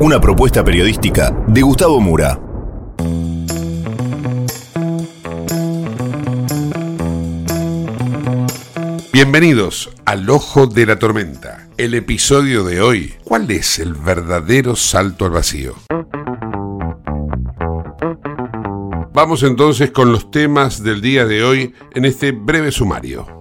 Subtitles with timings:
[0.00, 2.40] Una propuesta periodística de Gustavo Mura.
[9.12, 11.68] Bienvenidos al Ojo de la Tormenta.
[11.76, 15.74] El episodio de hoy, ¿cuál es el verdadero salto al vacío?
[19.12, 23.37] Vamos entonces con los temas del día de hoy en este breve sumario.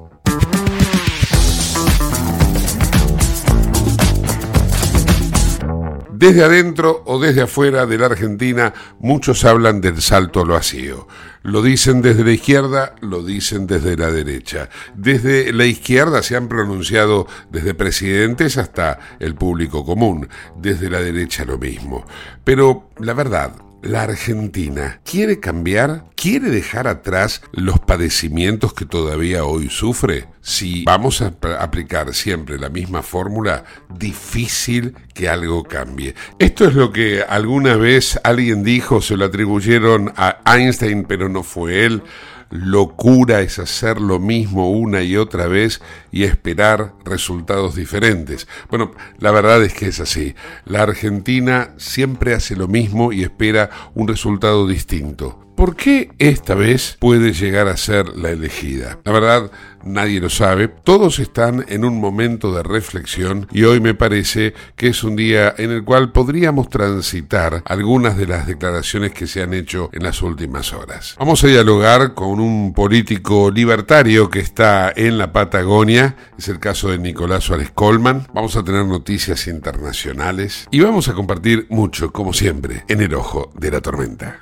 [6.20, 11.08] Desde adentro o desde afuera de la Argentina, muchos hablan del salto al vacío.
[11.44, 14.68] Lo dicen desde la izquierda, lo dicen desde la derecha.
[14.96, 20.28] Desde la izquierda se han pronunciado desde presidentes hasta el público común.
[20.60, 22.04] Desde la derecha lo mismo.
[22.44, 23.52] Pero la verdad,
[23.84, 30.26] la Argentina quiere cambiar, quiere dejar atrás los padecimientos que todavía hoy sufre.
[30.42, 36.16] Si vamos a ap- aplicar siempre la misma fórmula, difícil que algo cambie.
[36.40, 41.44] Esto es lo que alguna vez alguien dijo, se lo atribuyeron a Einstein, pero no
[41.44, 42.02] fue él.
[42.50, 45.82] Locura es hacer lo mismo una y otra vez
[46.12, 48.48] y esperar resultados diferentes.
[48.70, 50.36] Bueno, la verdad es que es así.
[50.66, 55.47] La Argentina siempre hace lo mismo y espera un resultado distinto.
[55.58, 59.00] ¿Por qué esta vez puede llegar a ser la elegida?
[59.04, 59.50] La verdad,
[59.84, 60.68] nadie lo sabe.
[60.68, 65.56] Todos están en un momento de reflexión y hoy me parece que es un día
[65.58, 70.22] en el cual podríamos transitar algunas de las declaraciones que se han hecho en las
[70.22, 71.16] últimas horas.
[71.18, 76.16] Vamos a dialogar con un político libertario que está en la Patagonia.
[76.38, 78.28] Es el caso de Nicolás Suárez Colman.
[78.32, 83.52] Vamos a tener noticias internacionales y vamos a compartir mucho, como siempre, en el ojo
[83.58, 84.42] de la tormenta.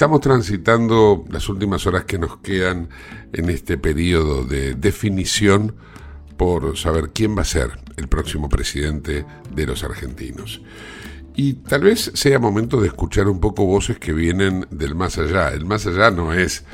[0.00, 2.88] Estamos transitando las últimas horas que nos quedan
[3.34, 5.76] en este periodo de definición
[6.38, 10.62] por saber quién va a ser el próximo presidente de los argentinos.
[11.36, 15.50] Y tal vez sea momento de escuchar un poco voces que vienen del más allá.
[15.50, 16.64] El más allá no es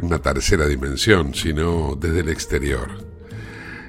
[0.00, 2.88] una tercera dimensión, sino desde el exterior.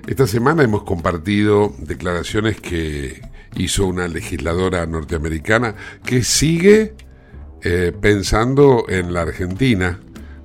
[0.06, 3.22] Esta semana hemos compartido declaraciones que
[3.56, 6.94] hizo una legisladora norteamericana que sigue
[7.64, 10.00] eh, pensando en la Argentina.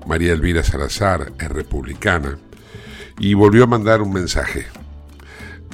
[0.06, 2.38] María Elvira Salazar es republicana
[3.18, 4.66] y volvió a mandar un mensaje.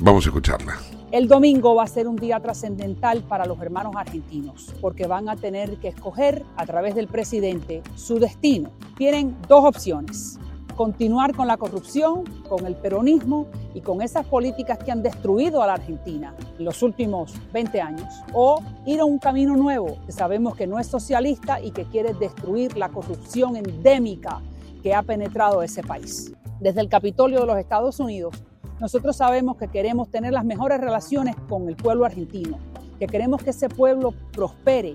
[0.00, 0.78] Vamos a escucharla.
[1.10, 5.36] El domingo va a ser un día trascendental para los hermanos argentinos porque van a
[5.36, 8.70] tener que escoger a través del presidente su destino.
[8.96, 10.38] Tienen dos opciones
[10.72, 15.66] continuar con la corrupción, con el peronismo y con esas políticas que han destruido a
[15.66, 20.56] la Argentina en los últimos 20 años, o ir a un camino nuevo que sabemos
[20.56, 24.40] que no es socialista y que quiere destruir la corrupción endémica
[24.82, 26.32] que ha penetrado ese país.
[26.60, 28.34] Desde el Capitolio de los Estados Unidos,
[28.80, 32.58] nosotros sabemos que queremos tener las mejores relaciones con el pueblo argentino,
[32.98, 34.94] que queremos que ese pueblo prospere,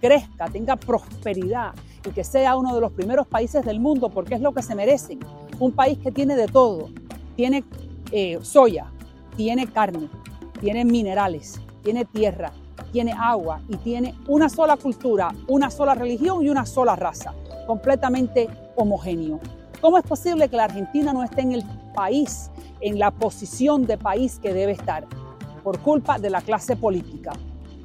[0.00, 1.72] crezca, tenga prosperidad
[2.12, 5.20] que sea uno de los primeros países del mundo porque es lo que se merecen.
[5.58, 6.90] Un país que tiene de todo.
[7.36, 7.64] Tiene
[8.12, 8.90] eh, soya,
[9.36, 10.08] tiene carne,
[10.60, 12.52] tiene minerales, tiene tierra,
[12.92, 17.34] tiene agua y tiene una sola cultura, una sola religión y una sola raza,
[17.66, 19.40] completamente homogéneo.
[19.80, 21.64] ¿Cómo es posible que la Argentina no esté en el
[21.94, 22.50] país,
[22.80, 25.06] en la posición de país que debe estar?
[25.62, 27.32] Por culpa de la clase política.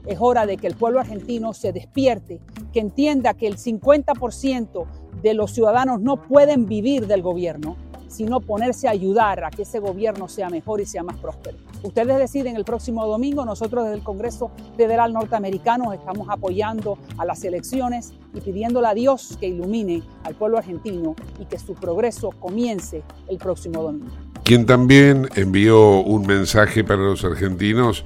[0.06, 2.42] Es hora de que el pueblo argentino se despierte,
[2.74, 4.86] que entienda que el 50%
[5.22, 7.78] de los ciudadanos no pueden vivir del gobierno,
[8.14, 11.58] sino ponerse a ayudar a que ese gobierno sea mejor y sea más próspero.
[11.81, 17.44] Ustedes deciden el próximo domingo, nosotros desde el Congreso Federal Norteamericano estamos apoyando a las
[17.44, 23.04] elecciones y pidiéndole a Dios que ilumine al pueblo argentino y que su progreso comience
[23.28, 24.12] el próximo domingo.
[24.44, 28.04] Quien también envió un mensaje para los argentinos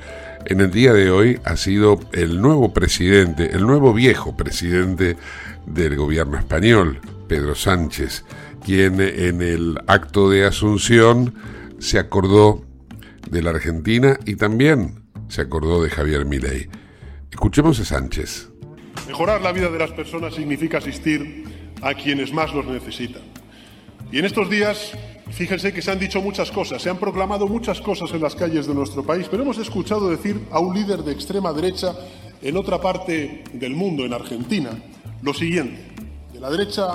[0.50, 5.18] en el día de hoy ha sido el nuevo presidente, el nuevo viejo presidente
[5.66, 8.24] del gobierno español, Pedro Sánchez,
[8.64, 11.36] quien en el acto de Asunción
[11.80, 12.64] se acordó
[13.30, 16.70] de la Argentina y también se acordó de Javier Milei.
[17.30, 18.50] Escuchemos a Sánchez.
[19.06, 21.44] Mejorar la vida de las personas significa asistir
[21.82, 23.22] a quienes más los necesitan.
[24.14, 24.94] Y en estos días
[25.32, 28.66] Fíjense que se han dicho muchas cosas, se han proclamado muchas cosas en las calles
[28.66, 31.96] de nuestro país, pero hemos escuchado decir a un líder de extrema derecha
[32.42, 34.72] en otra parte del mundo, en Argentina,
[35.22, 35.86] lo siguiente,
[36.34, 36.88] de la derecha,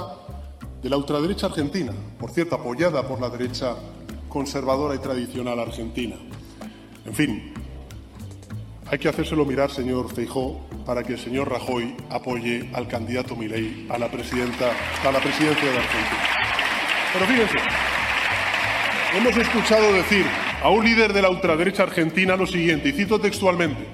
[0.83, 3.77] de la ultraderecha argentina, por cierto, apoyada por la derecha
[4.29, 6.17] conservadora y tradicional argentina.
[7.05, 7.53] En fin,
[8.87, 13.87] hay que hacérselo mirar, señor Feijó, para que el señor Rajoy apoye al candidato Milei
[13.89, 14.73] a la presidenta,
[15.05, 16.19] a la presidencia de Argentina.
[17.13, 17.92] Pero fíjense,
[19.15, 20.25] hemos escuchado decir
[20.63, 23.87] a un líder de la ultraderecha argentina lo siguiente, y cito textualmente,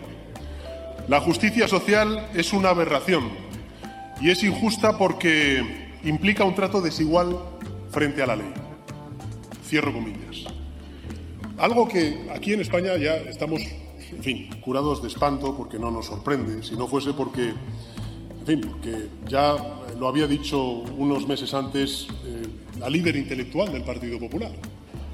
[1.08, 3.30] la justicia social es una aberración
[4.20, 7.36] y es injusta porque implica un trato desigual
[7.90, 8.52] frente a la ley.
[9.66, 10.44] Cierro comillas.
[11.58, 13.62] Algo que aquí en España ya estamos,
[14.12, 18.60] en fin, curados de espanto porque no nos sorprende, si no fuese porque, en fin,
[18.60, 19.56] porque ya
[19.98, 22.42] lo había dicho unos meses antes eh,
[22.78, 24.52] la líder intelectual del Partido Popular.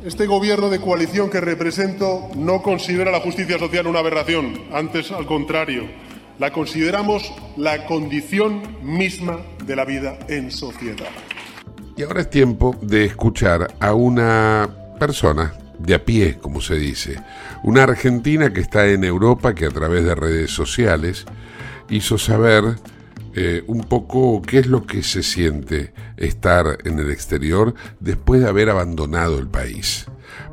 [0.04, 5.24] Este gobierno de coalición que represento no considera la justicia social una aberración, antes al
[5.24, 5.88] contrario,
[6.38, 11.08] la consideramos la condición misma de la vida en sociedad.
[11.96, 14.68] Y ahora es tiempo de escuchar a una
[15.00, 17.16] persona de a pie, como se dice,
[17.62, 21.24] una argentina que está en Europa, que a través de redes sociales
[21.88, 22.76] hizo saber
[23.34, 28.48] eh, un poco qué es lo que se siente estar en el exterior después de
[28.48, 30.06] haber abandonado el país.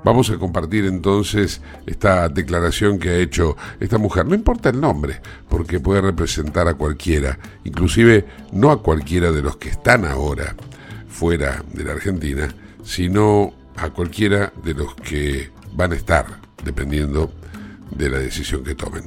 [0.04, 4.26] Vamos a compartir entonces esta declaración que ha hecho esta mujer.
[4.26, 9.58] No importa el nombre, porque puede representar a cualquiera, inclusive no a cualquiera de los
[9.58, 10.56] que están ahora
[11.08, 12.54] fuera de la Argentina,
[12.84, 16.26] sino a cualquiera de los que van a estar,
[16.64, 17.32] dependiendo
[17.92, 19.04] de la decisión que tomen.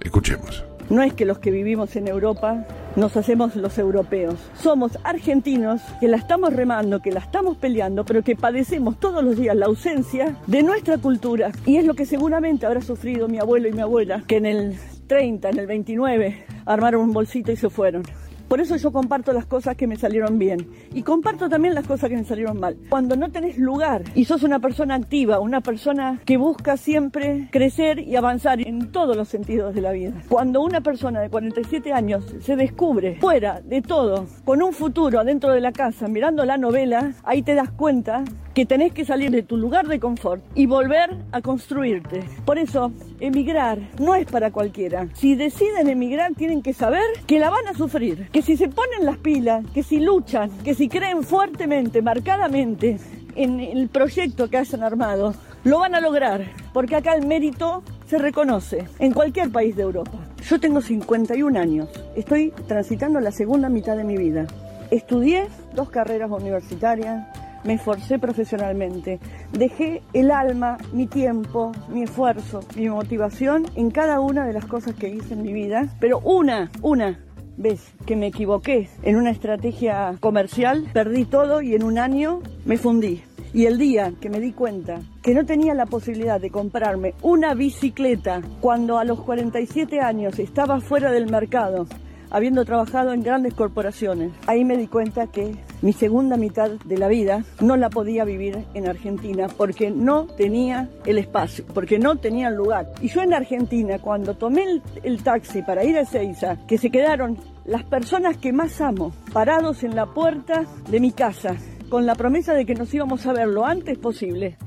[0.00, 0.73] Escuchemos.
[0.90, 4.36] No es que los que vivimos en Europa nos hacemos los europeos.
[4.60, 9.36] Somos argentinos que la estamos remando, que la estamos peleando, pero que padecemos todos los
[9.36, 11.52] días la ausencia de nuestra cultura.
[11.66, 14.76] Y es lo que seguramente habrá sufrido mi abuelo y mi abuela, que en el
[15.06, 18.02] 30, en el 29, armaron un bolsito y se fueron.
[18.48, 22.10] Por eso yo comparto las cosas que me salieron bien y comparto también las cosas
[22.10, 22.76] que me salieron mal.
[22.88, 27.98] Cuando no tenés lugar y sos una persona activa, una persona que busca siempre crecer
[28.00, 30.12] y avanzar en todos los sentidos de la vida.
[30.28, 35.50] Cuando una persona de 47 años se descubre fuera de todo, con un futuro adentro
[35.52, 38.24] de la casa, mirando la novela, ahí te das cuenta
[38.54, 42.22] que tenés que salir de tu lugar de confort y volver a construirte.
[42.44, 45.08] Por eso, emigrar no es para cualquiera.
[45.14, 49.04] Si deciden emigrar, tienen que saber que la van a sufrir, que si se ponen
[49.04, 52.98] las pilas, que si luchan, que si creen fuertemente, marcadamente
[53.36, 58.18] en el proyecto que hayan armado, lo van a lograr, porque acá el mérito se
[58.18, 60.18] reconoce en cualquier país de Europa.
[60.48, 64.48] Yo tengo 51 años, estoy transitando la segunda mitad de mi vida.
[64.90, 67.28] Estudié dos carreras universitarias,
[67.62, 69.20] me esforcé profesionalmente,
[69.52, 74.94] dejé el alma, mi tiempo, mi esfuerzo, mi motivación en cada una de las cosas
[74.96, 77.20] que hice en mi vida, pero una, una
[77.56, 82.78] vez que me equivoqué en una estrategia comercial, perdí todo y en un año me
[82.78, 83.22] fundí.
[83.52, 87.54] Y el día que me di cuenta que no tenía la posibilidad de comprarme una
[87.54, 91.86] bicicleta cuando a los 47 años estaba fuera del mercado,
[92.34, 97.06] habiendo trabajado en grandes corporaciones, ahí me di cuenta que mi segunda mitad de la
[97.06, 102.48] vida no la podía vivir en Argentina porque no tenía el espacio, porque no tenía
[102.48, 102.90] el lugar.
[103.00, 107.38] Y yo en Argentina, cuando tomé el, taxi para ir a Ezeiza, que se quedaron
[107.66, 111.54] las personas que más amo parados en la puerta de mi casa,
[111.88, 114.58] con la promesa de que nos íbamos a ver lo antes posible,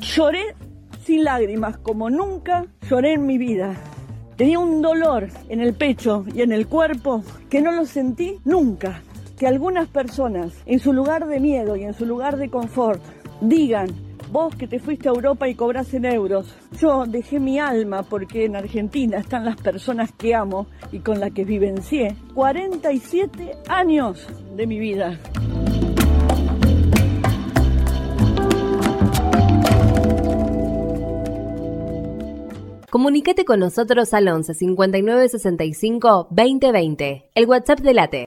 [0.00, 0.54] lloré
[1.02, 3.74] sin lágrimas como nunca lloré en mi vida.
[4.40, 9.02] Tenía un dolor en el pecho y en el cuerpo que no lo sentí nunca.
[9.38, 13.02] Que algunas personas, en su lugar de miedo y en su lugar de confort,
[13.42, 13.88] digan,
[14.32, 18.46] vos que te fuiste a Europa y cobras en euros, yo dejé mi alma porque
[18.46, 24.66] en Argentina están las personas que amo y con las que vivencié 47 años de
[24.66, 25.18] mi vida.
[32.90, 38.24] Comunicate con nosotros al 11 59 65 2020, el WhatsApp de Late.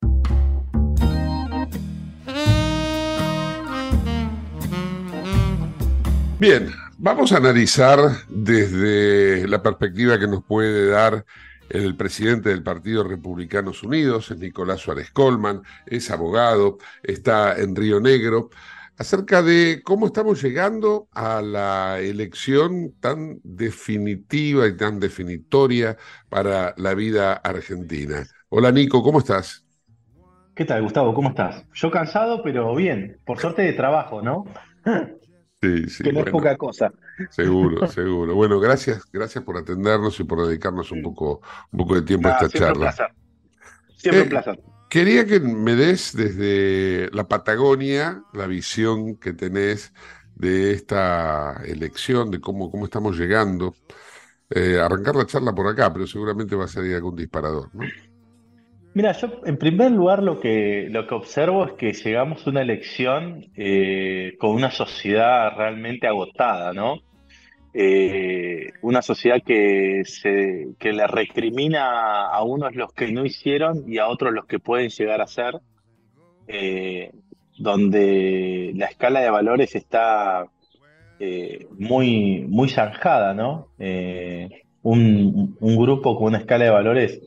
[6.39, 11.25] Bien, vamos a analizar desde la perspectiva que nos puede dar
[11.69, 17.99] el presidente del Partido Republicanos Unidos, es Nicolás Suárez Colman, es abogado, está en Río
[17.99, 18.49] Negro,
[19.03, 25.97] acerca de cómo estamos llegando a la elección tan definitiva y tan definitoria
[26.29, 28.25] para la vida argentina.
[28.49, 29.65] Hola Nico, ¿cómo estás?
[30.55, 31.13] ¿Qué tal, Gustavo?
[31.13, 31.65] ¿Cómo estás?
[31.73, 33.19] Yo cansado, pero bien.
[33.25, 34.45] Por suerte de trabajo, ¿no?
[35.61, 36.03] Sí, sí.
[36.03, 36.91] que no es poca cosa.
[37.29, 38.35] Seguro, seguro.
[38.35, 41.41] Bueno, gracias, gracias por atendernos y por dedicarnos un poco,
[41.71, 42.79] un poco de tiempo a esta siempre un charla.
[42.79, 43.07] placer.
[43.95, 44.59] Siempre Eh, un placer.
[44.93, 49.91] Quería que me des desde la Patagonia la visión que tenés
[50.35, 53.73] de esta elección, de cómo, cómo estamos llegando.
[54.51, 57.81] Eh, arrancar la charla por acá, pero seguramente va a salir algún disparador, ¿no?
[58.93, 62.61] Mira, yo en primer lugar lo que, lo que observo es que llegamos a una
[62.61, 66.99] elección eh, con una sociedad realmente agotada, ¿no?
[67.73, 73.97] Eh, una sociedad que, se, que le recrimina a unos los que no hicieron y
[73.97, 75.59] a otros los que pueden llegar a ser,
[76.47, 77.11] eh,
[77.57, 80.45] donde la escala de valores está
[81.19, 83.69] eh, muy, muy zanjada, ¿no?
[83.79, 84.49] Eh,
[84.81, 87.21] un, un grupo con una escala de valores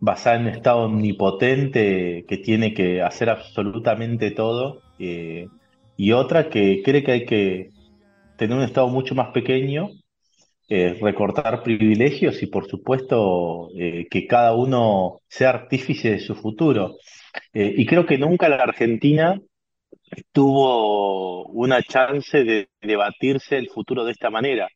[0.00, 5.46] basada en un Estado omnipotente que tiene que hacer absolutamente todo, eh,
[5.96, 7.70] y otra que cree que hay que
[8.42, 9.90] tener un Estado mucho más pequeño,
[10.68, 16.96] eh, recortar privilegios y por supuesto eh, que cada uno sea artífice de su futuro.
[17.52, 19.40] Eh, y creo que nunca la Argentina
[20.32, 24.68] tuvo una chance de debatirse el futuro de esta manera.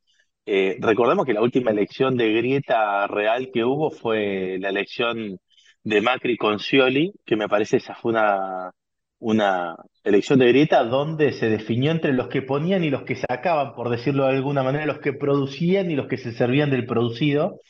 [0.47, 5.39] Recordemos que la última elección de grieta real que hubo fue la elección
[5.83, 8.71] de Macri con Scioli, que me parece esa fue una,
[9.19, 13.75] una elección de grieta donde se definió entre los que ponían y los que sacaban,
[13.75, 17.61] por decirlo de alguna manera, los que producían y los que se servían del producido.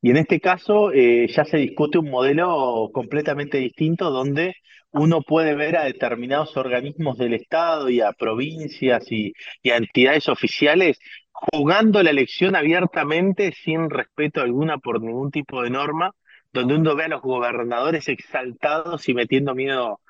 [0.00, 4.54] Y en este caso eh, ya se discute un modelo completamente distinto donde
[4.90, 10.28] uno puede ver a determinados organismos del Estado y a provincias y, y a entidades
[10.28, 10.98] oficiales
[11.32, 16.12] jugando la elección abiertamente sin respeto alguna por ningún tipo de norma,
[16.52, 20.00] donde uno ve a los gobernadores exaltados y metiendo miedo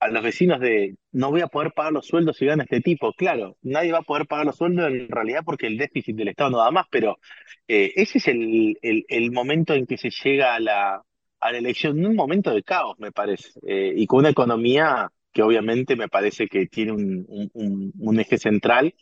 [0.00, 3.12] a los vecinos de no voy a poder pagar los sueldos si gana este tipo.
[3.14, 6.50] Claro, nadie va a poder pagar los sueldos en realidad porque el déficit del Estado
[6.50, 7.18] no da más, pero
[7.66, 11.02] eh, ese es el, el, momento en que se llega a la,
[11.40, 15.42] a la elección, un momento de caos, me parece, eh, y con una economía que
[15.42, 18.94] obviamente me parece que tiene un- un eje central,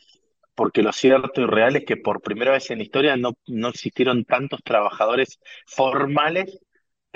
[0.54, 3.68] porque lo cierto y real es que por primera vez en la historia no, no
[3.68, 6.58] existieron tantos trabajadores formales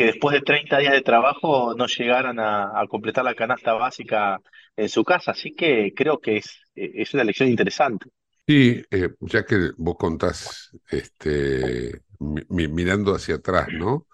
[0.00, 4.40] que después de 30 días de trabajo no llegaran a, completar la canasta básica
[4.74, 5.32] en su casa.
[5.32, 8.06] Así que creo que es, eh, es una elección interesante.
[8.46, 14.08] Sí, eh, ya que vos contás, este, mi- mi- mirando hacia atrás, ¿no?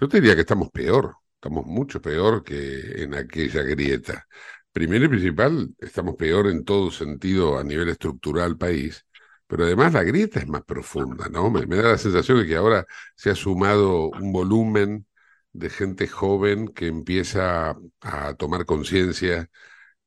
[0.00, 4.26] Yo te diría que estamos peor, estamos mucho peor que en aquella grieta.
[4.72, 9.06] Primero y principal, estamos peor en todo sentido a nivel estructural país,
[9.46, 11.50] pero además la grieta es más profunda, ¿no?
[11.50, 12.86] Me da la sensación de que ahora
[13.16, 15.06] se ha sumado un volumen
[15.54, 19.50] de gente joven que empieza a tomar conciencia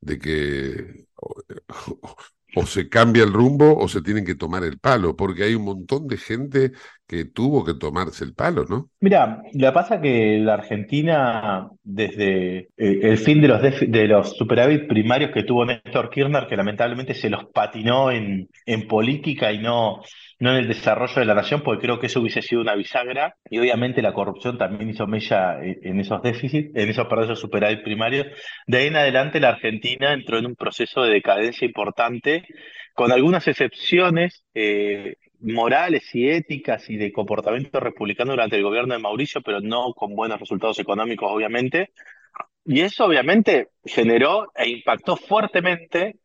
[0.01, 1.07] de que
[2.55, 5.63] o, se cambia el rumbo o se tienen que tomar el palo, porque hay un
[5.65, 6.71] montón de gente
[7.07, 8.89] que tuvo que tomarse el palo, ¿no?
[8.99, 14.87] Mira, que pasa que la Argentina, desde eh, el fin de los, de los superávit
[14.87, 18.49] primarios que tuvo Néstor Kirchner, que lamentablemente se los patinó en,
[18.89, 20.01] política y no,
[20.39, 23.57] en el desarrollo de la nación, porque creo que eso hubiese sido una bisagra, y
[23.57, 27.83] obviamente la corrupción también hizo mella en, en esos déficits, en esos, perdón, esos superávit
[27.83, 28.27] primarios.
[28.65, 32.43] De ahí en adelante la Argentina entró en un proceso de decadencia importante,
[32.93, 34.43] con algunas excepciones.
[34.53, 39.93] eh, morales y éticas y de comportamiento republicano durante el gobierno de Mauricio, pero no
[39.93, 41.91] con buenos resultados económicos, obviamente.
[42.65, 46.17] Y eso obviamente generó e impactó fuertemente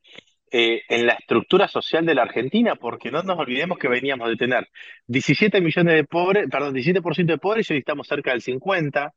[0.51, 4.37] eh, en la estructura social de la Argentina, porque no nos olvidemos que veníamos de
[4.37, 4.69] tener
[5.07, 9.13] 17 millones de pobres, perdón, 17% de pobres y hoy estamos cerca del 50%,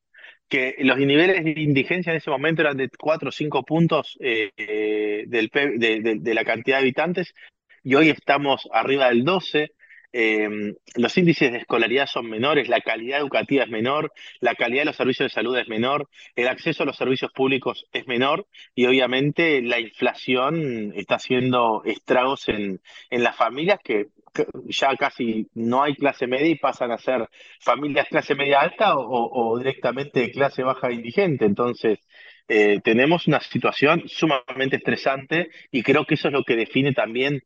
[0.47, 4.51] que los niveles de indigencia en ese momento eran de 4 o 5 puntos eh,
[4.57, 7.33] eh, de- de la cantidad de habitantes
[7.83, 9.74] y hoy estamos arriba del 12%.
[10.17, 14.85] Eh, los índices de escolaridad son menores, la calidad educativa es menor, la calidad de
[14.85, 16.07] los servicios de salud es menor,
[16.37, 22.47] el acceso a los servicios públicos es menor y obviamente la inflación está haciendo estragos
[22.47, 22.79] en,
[23.09, 24.05] en las familias que,
[24.67, 27.29] ya casi no hay clase media y pasan a ser
[27.59, 31.45] familias clase media alta o, directamente clase baja indigente.
[31.45, 31.99] Entonces,
[32.47, 37.41] eh, tenemos una situación sumamente estresante y creo que eso es lo que define también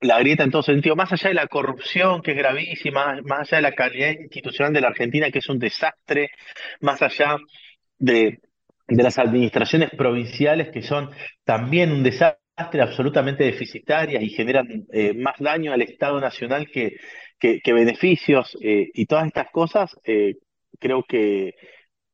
[0.00, 3.58] la grieta en todo sentido, más allá de la corrupción, que es gravísima, más allá
[3.58, 6.30] de la calidad institucional de la Argentina, que es un desastre,
[6.80, 7.36] más allá
[7.98, 8.40] de,
[8.88, 11.10] de las administraciones provinciales, que son
[11.44, 12.40] también un desastre,
[12.80, 16.96] absolutamente deficitarias y generan eh, más daño al Estado Nacional que,
[17.38, 20.36] que, beneficios, eh, y todas estas cosas, eh,
[20.78, 21.52] creo que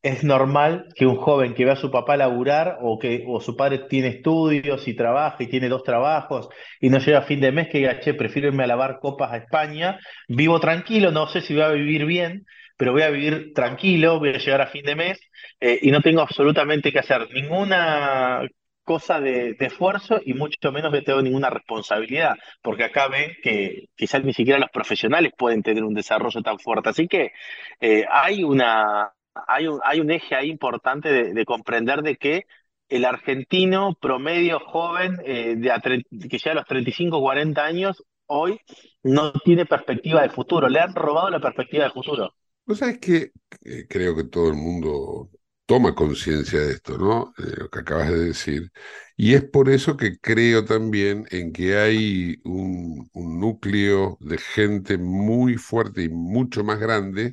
[0.02, 3.56] es normal que un joven que ve a su papá laburar o que o su
[3.56, 6.49] padre tiene estudios y trabaja y tiene dos trabajos
[6.80, 9.32] y no llega a fin de mes que diga, che, prefiero irme a lavar copas
[9.32, 12.44] a España, vivo tranquilo, no sé si voy a vivir bien,
[12.76, 15.21] pero voy a vivir tranquilo, voy a llegar a fin de mes
[15.61, 18.42] eh, y no tengo absolutamente que hacer ninguna
[18.85, 24.25] cosa de, esfuerzo y mucho menos que tengo ninguna responsabilidad, porque acá ven que quizás
[24.25, 26.88] ni siquiera los profesionales pueden tener un desarrollo tan fuerte.
[26.91, 27.32] Así que
[27.80, 29.12] eh, hay una
[29.49, 32.47] hay un, eje ahí importante de, de comprender de que
[32.92, 38.60] el argentino promedio joven eh, de a que llega a los 35, 40 años, hoy
[39.02, 40.68] no tiene perspectiva de futuro.
[40.68, 42.34] Le han robado la perspectiva de futuro.
[42.66, 43.32] Vos sabés que
[43.64, 45.30] eh, creo que todo el mundo
[45.64, 47.32] toma conciencia de esto, ¿no?
[47.38, 48.71] Lo que acabas de decir.
[49.16, 55.56] Y es por eso que creo también en que hay un núcleo de gente muy
[55.56, 57.32] fuerte y mucho más grande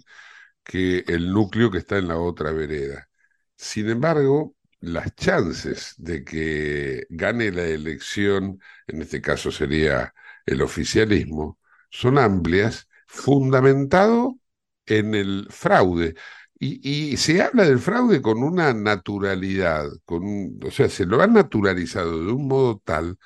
[0.70, 3.10] que el núcleo que está en la otra vereda.
[3.56, 10.14] Sin embargo, las chances de que gane la elección, en este caso sería
[10.46, 14.38] el oficialismo, son amplias, fundamentado
[14.86, 16.16] en el fraude.
[16.60, 22.32] Y, se habla del fraude con una naturalidad, o sea, se lo han naturalizado de
[22.34, 23.18] un modo tal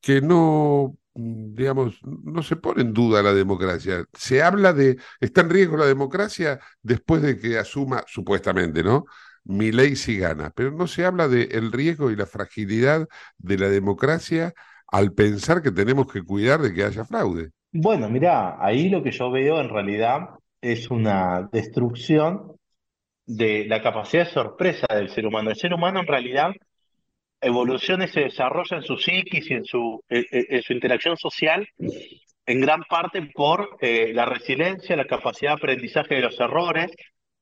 [0.00, 4.04] que no, digamos, no se pone en duda la democracia.
[4.12, 9.04] Se habla de, está en riesgo la democracia después de que asuma, supuestamente, ¿no?
[9.44, 13.68] Milei si gana, pero no se habla de el riesgo y la fragilidad de la
[13.68, 14.52] democracia
[14.86, 17.50] al pensar que tenemos que cuidar de que haya fraude.
[17.72, 22.52] Bueno, mirá, ahí lo que yo veo en realidad es una destrucción
[23.26, 25.50] de la capacidad de sorpresa del ser humano.
[25.50, 26.50] El ser humano en realidad
[27.40, 31.16] evoluciona y se desarrolla en su psiquis y en su, en, en- en su interacción
[31.16, 31.66] social
[32.46, 36.90] en gran parte por eh, la resiliencia, la capacidad de aprendizaje de los errores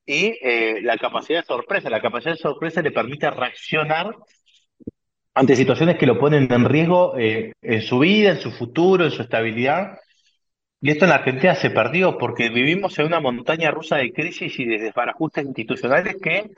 [0.04, 1.88] y eh, la capacidad de sorpresa.
[1.90, 4.14] La capacidad de sorpresa le permite reaccionar
[5.34, 9.10] ante situaciones que lo ponen en riesgo eh, en su vida, en su futuro, en
[9.10, 9.98] su estabilidad.
[10.80, 14.58] Y esto en la Argentina se perdió porque vivimos en una montaña rusa de crisis
[14.58, 16.50] y de desbarajustes institucionales que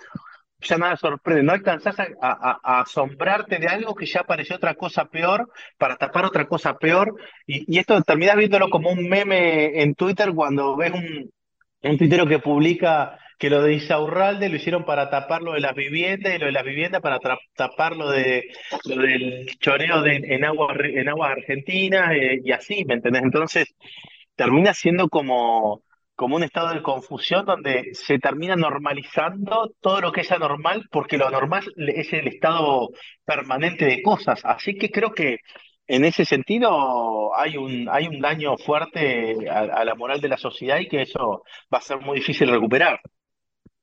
[0.61, 1.43] ya nada sorprende.
[1.43, 6.25] No alcanzás a, a- asombrarte de algo que ya apareció otra cosa peor para tapar
[6.25, 7.15] otra cosa peor.
[7.47, 11.31] Y, esto terminás viéndolo como un meme en Twitter cuando ves un,
[11.83, 15.75] un tuitero que publica que lo de Isaurralde lo hicieron para tapar lo de las
[15.75, 17.21] viviendas y lo de las viviendas para
[17.55, 18.49] tapar lo de
[18.87, 23.23] lo del choreo en aguas en argentinas eh, y así, ¿me entendés?
[23.23, 23.75] Entonces
[24.35, 25.83] termina siendo como,
[26.19, 31.17] como un estado de confusión donde se termina normalizando todo lo que es anormal porque
[31.17, 32.89] lo normal es el estado
[33.25, 34.41] permanente de cosas.
[34.43, 35.39] Así que creo que
[35.87, 40.81] en ese sentido hay un, hay un daño fuerte a, la moral de la sociedad
[40.81, 43.01] y que eso va a ser muy difícil recuperar.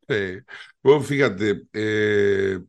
[0.05, 0.39] Sí.
[0.83, 2.59] Vos fíjate, eh,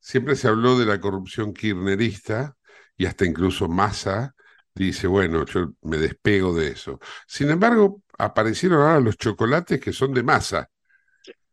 [0.00, 2.58] siempre se habló de la corrupción kirchnerista
[2.98, 4.34] y hasta incluso Massa
[4.74, 7.00] dice, bueno, yo me despego de eso.
[7.26, 10.70] Sin embargo, aparecieron ahora los chocolates que son de masa.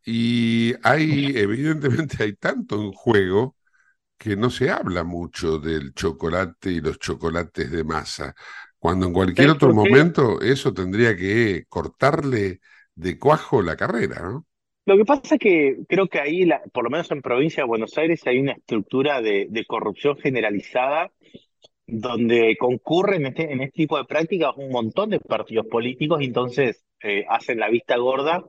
[0.05, 3.55] Y hay, evidentemente, hay tanto en juego
[4.17, 8.35] que no se habla mucho del chocolate y los chocolates de masa,
[8.79, 12.61] cuando en cualquier ¿Sabes otro momento eso tendría que cortarle
[12.95, 14.47] de cuajo la carrera, ¿no?
[14.85, 17.67] Lo que pasa es que creo que ahí, la- por lo menos en provincia de
[17.67, 21.11] Buenos Aires, hay una estructura de, de corrupción generalizada
[21.91, 26.25] donde concurren en este, en este tipo de prácticas un montón de partidos políticos y
[26.25, 28.43] entonces eh, hacen la vista gorda,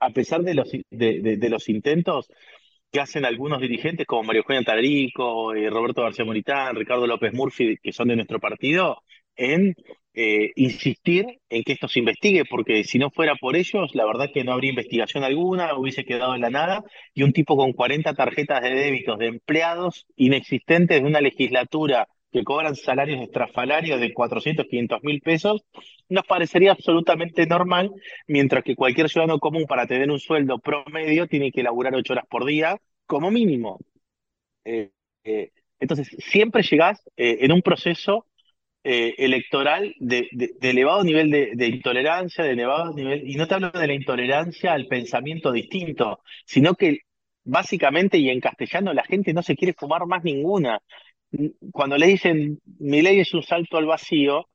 [0.00, 2.28] a pesar de los, de, de- los intentos
[2.92, 7.76] que hacen algunos dirigentes como Mario Eugenia Tarico, eh, Roberto García Moritán, Ricardo López Murphy,
[7.82, 9.02] que son de nuestro partido,
[9.36, 9.74] en
[10.14, 14.30] eh, insistir en que esto se investigue, porque si no fuera por ellos, la verdad
[14.32, 16.82] que no habría investigación alguna, hubiese quedado en la nada,
[17.14, 22.44] y un tipo con 40 tarjetas de débitos de empleados inexistentes de una legislatura que
[22.44, 25.64] cobran salarios estrafalarios de 400, 500 mil pesos,
[26.08, 27.90] nos parecería absolutamente normal,
[28.26, 32.26] mientras que cualquier ciudadano común para tener un sueldo promedio tiene que laburar ocho horas
[32.28, 33.78] por día como mínimo.
[34.64, 34.90] Eh,
[35.24, 38.26] eh, entonces, siempre llegás eh, en un proceso
[38.84, 40.30] electoral de
[40.62, 44.72] elevado nivel de, de intolerancia, de elevado nivel, y no te hablo de la intolerancia
[44.72, 47.00] al pensamiento distinto, sino que
[47.44, 50.80] básicamente y en castellano la gente no se quiere fumar más ninguna.
[51.72, 54.48] Cuando le dicen mi ley es un salto al vacío,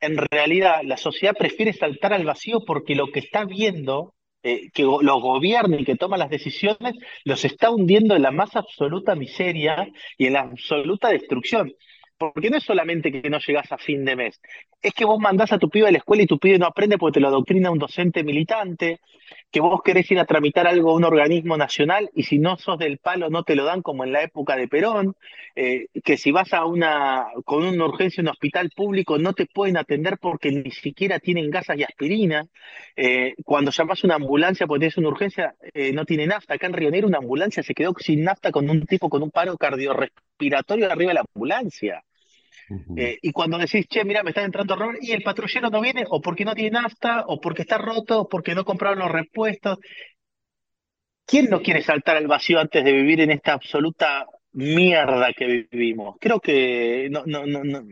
[0.00, 4.82] en realidad la sociedad prefiere saltar al vacío porque lo que está viendo, eh, que
[4.82, 9.88] los gobierna y que toma las decisiones, los está hundiendo en la más absoluta miseria
[10.16, 11.72] y en la absoluta destrucción.
[12.16, 14.40] Porque no es solamente que no llegás a fin de mes,
[14.82, 16.98] es que vos mandás a tu pibe a la escuela y tu pibe no aprende
[16.98, 19.00] porque te lo adoctrina un docente militante,
[19.50, 22.78] que vos querés ir a tramitar algo a un organismo nacional y si no sos
[22.78, 25.14] del palo no te lo dan como en la época de Perón,
[25.56, 29.46] eh, que si vas a una, con una urgencia a un hospital público no te
[29.46, 32.46] pueden atender porque ni siquiera tienen gasas y aspirina,
[32.96, 36.66] eh, cuando llamas a una ambulancia porque tienes una urgencia eh, no tiene nafta, acá
[36.66, 39.56] en Río Negro una ambulancia se quedó sin nafta con un tipo con un paro
[39.56, 42.04] cardiorrespiratorio arriba de la ambulancia.
[42.96, 46.04] Eh, y cuando decís, che, mira, me está entrando error, y el patrullero no viene,
[46.08, 49.78] o porque no tiene nafta, o porque está roto, o porque no compraron los repuestos.
[51.24, 56.16] ¿Quién no quiere saltar al vacío antes de vivir en esta absoluta mierda que vivimos?
[56.20, 57.82] Creo que no, no, no, no,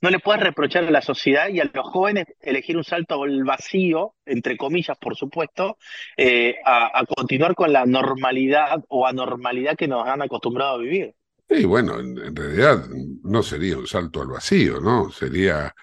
[0.00, 3.42] no le puedes reprochar a la sociedad y a los jóvenes elegir un salto al
[3.42, 5.76] vacío, entre comillas, por supuesto,
[6.16, 11.14] eh, a continuar con la normalidad o anormalidad que nos han acostumbrado a vivir.
[11.48, 12.86] Sí, bueno, en, en realidad
[13.22, 15.10] no sería un salto al vacío, ¿no?
[15.10, 15.74] Sería,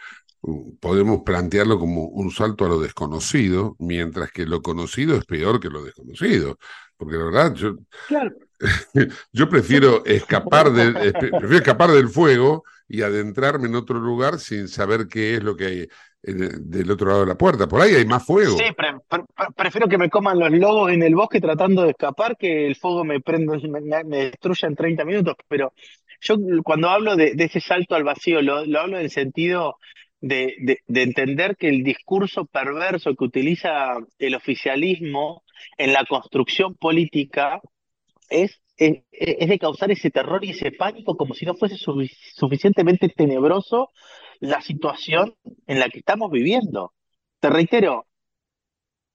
[0.42, 5.60] uh, podemos plantearlo como un salto a lo desconocido, mientras que lo conocido es peor
[5.60, 6.58] que lo desconocido.
[6.98, 7.76] Porque la verdad, yo,
[8.08, 8.36] Claro.
[9.34, 14.68] yo prefiero escapar del, pre- prefiero escapar del fuego y adentrarme en otro lugar sin
[14.68, 15.88] saber qué es lo que hay
[16.34, 17.68] del otro lado de la puerta.
[17.68, 18.58] Por ahí hay más fuego.
[18.58, 21.92] Sí, pre- pre- pre- prefiero que me coman los lobos en el bosque tratando de
[21.92, 25.36] escapar que el fuego me prenda, me, me- destruya en 30 minutos.
[25.48, 25.74] Pero
[26.22, 29.76] yo cuando hablo de, ese salto al vacío, lo, lo hablo en el sentido
[30.22, 35.44] de, de- de entender que el discurso perverso que utiliza el oficialismo
[35.78, 37.62] en la construcción política
[38.30, 43.10] es, es, de causar ese terror y ese pánico como si no fuese sufi- suficientemente
[43.10, 43.92] tenebroso
[44.40, 45.36] la situación
[45.68, 46.94] en la que estamos viviendo.
[47.40, 48.08] Te reitero,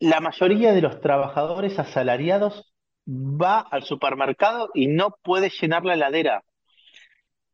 [0.00, 2.74] la mayoría de los trabajadores asalariados
[3.06, 6.42] va al supermercado y no puede llenar la heladera.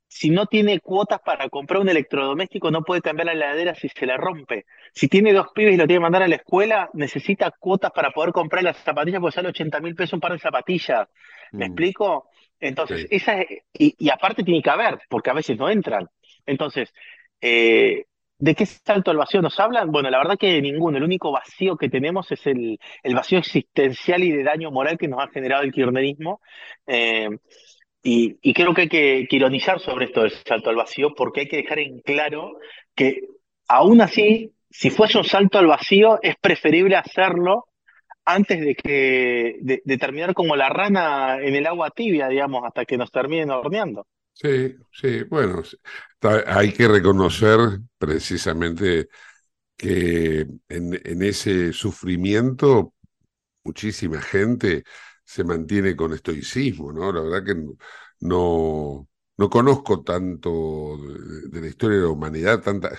[0.08, 4.06] Si no tiene cuotas para comprar un electrodoméstico, no puede cambiar la heladera si se
[4.06, 4.64] le rompe.
[4.94, 8.12] Si tiene dos pibes y lo tiene que mandar a la escuela, necesita cuotas para
[8.12, 11.08] poder comprar las zapatillas porque sale 80 mil pesos un par de zapatillas.
[11.56, 12.30] ¿Me Mm, explico?
[12.60, 13.10] Entonces, sí.
[13.10, 16.08] esa es- y, y aparte tiene que haber, porque a veces no entran.
[16.46, 16.92] Entonces,
[17.40, 18.04] eh,
[18.38, 19.90] ¿de qué salto al vacío nos hablan?
[19.90, 20.98] Bueno, la verdad que ninguno.
[20.98, 22.78] El único vacío que tenemos es el,
[23.14, 26.40] vacío existencial y de daño moral que nos ha generado el kirchnerismo.
[26.86, 27.28] Eh,
[28.02, 31.48] y, creo que hay que, que ironizar sobre esto del salto al vacío, porque hay
[31.48, 32.58] que dejar en claro
[32.94, 33.22] que
[33.66, 37.66] aún así, si fuese un salto al vacío, es preferible hacerlo
[38.24, 42.96] antes de que de terminar como la rana en el agua tibia, digamos, hasta que
[42.96, 44.06] nos terminen horneando.
[44.38, 45.62] Sí, sí, bueno,
[46.46, 47.58] hay que reconocer
[47.98, 49.08] precisamente
[49.76, 52.94] que en, en ese sufrimiento
[53.64, 54.84] muchísima gente
[55.24, 57.12] se mantiene con estoicismo, ¿no?
[57.12, 57.56] La verdad que
[58.20, 60.98] no, no conozco tanto
[61.50, 62.92] de, la historia de la humanidad, tanta,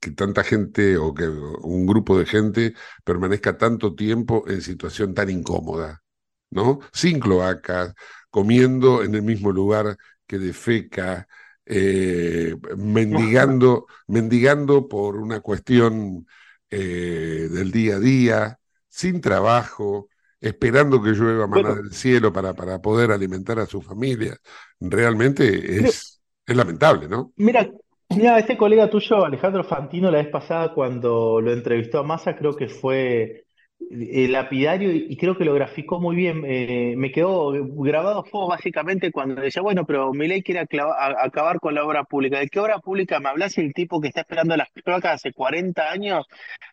[0.00, 5.30] que tanta gente o que un grupo de gente permanezca tanto tiempo en situación tan
[5.30, 6.02] incómoda,
[6.50, 6.80] ¿no?
[6.92, 7.94] Sin cloacas,
[8.30, 9.96] comiendo en el mismo lugar
[10.34, 11.26] que defeca,
[11.66, 16.26] eh, mendigando, mendigando por una cuestión
[16.70, 20.08] eh, del día a día, sin trabajo,
[20.40, 21.74] esperando que llueva maná Bueno.
[21.74, 24.36] del cielo para, para poder alimentar a su familia.
[24.80, 27.32] Realmente es, es lamentable, ¿no?
[27.36, 27.70] Mira,
[28.10, 32.54] mira, este colega tuyo, Alejandro Fantino, la vez pasada cuando lo entrevistó a Massa, creo
[32.56, 33.43] que fue
[33.90, 36.42] eh, lapidario y, y creo que lo graficó muy bien.
[36.46, 41.60] Eh, me quedó grabado a fuego básicamente cuando decía, bueno, pero Milei quiere a- acabar
[41.60, 42.38] con la obra pública.
[42.38, 43.56] ¿De qué obra pública me hablas?
[43.58, 46.26] El tipo que está esperando las cloacas hace 40 años,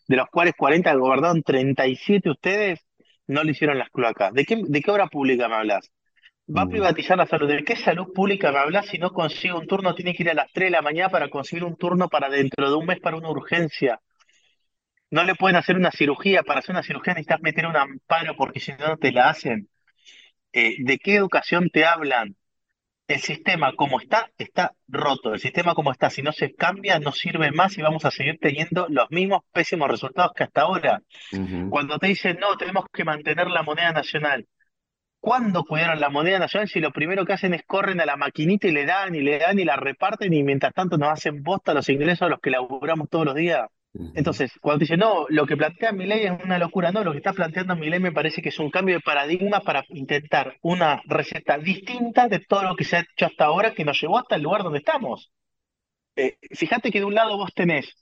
[0.08, 2.80] de los cuales 40 gobernaron 37 ustedes,
[3.28, 4.34] no le hicieron las cloacas.
[4.34, 5.92] ¿De qué, de qué obra pública me hablas?
[6.56, 6.70] Va a Mm.
[6.70, 7.48] privatizar la salud.
[7.50, 9.96] ¿De qué salud pública me hablas si no consigue un turno?
[9.96, 12.70] Tiene que ir a las 3 de la mañana para conseguir un turno para dentro
[12.70, 14.00] de un mes para una urgencia.
[15.12, 16.43] No le pueden hacer una cirugía.
[16.43, 19.69] Para hacer una cirugía necesitas meter un amparo porque si no, no te la hacen.
[20.54, 22.36] Eh, ¿de qué educación te hablan?
[23.08, 25.34] El sistema como está, está roto.
[25.34, 28.38] El sistema como está, si no se cambia, no sirve más y vamos a seguir
[28.39, 31.02] teniendo los mismos pésimos resultados que hasta ahora.
[31.69, 34.47] Cuando te dicen, no, tenemos que mantener la moneda nacional.
[35.19, 38.67] ¿Cuándo cuidaron la moneda nacional si lo primero que hacen es corren a la maquinita
[38.67, 41.74] y le dan y le dan y la reparten y mientras tanto nos hacen bosta
[41.74, 43.67] los ingresos a los que laburamos todos los días?
[43.93, 47.17] Entonces, cuando te dicen, no, lo que plantea Milei es una locura, no, lo que
[47.17, 51.58] está planteando Milei me parece que es un cambio de paradigma para intentar una receta
[51.58, 54.43] distinta de todo lo que se ha hecho hasta ahora que nos llevó hasta el
[54.43, 55.32] lugar donde estamos.
[56.15, 57.93] Eh, fíjate que de un lado vos tenés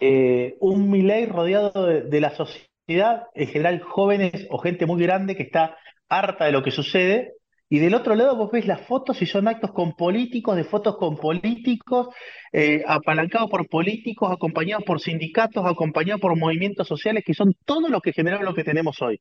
[0.00, 5.36] eh, un Milei rodeado de, de la sociedad, en general jóvenes o gente muy grande
[5.36, 5.76] que está
[6.08, 7.34] harta de lo que sucede,
[7.70, 10.96] y del otro lado vos ves las fotos y son actos con políticos, de fotos
[10.96, 12.08] con políticos,
[12.52, 18.00] eh, apalancados por políticos, acompañados por sindicatos, acompañados por movimientos sociales, que son todo lo
[18.00, 19.20] que generaron lo que tenemos hoy.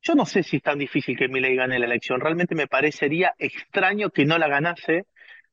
[0.00, 3.34] Yo no sé si es tan difícil que Milei gane la elección, realmente me parecería
[3.38, 5.04] extraño que no la ganase,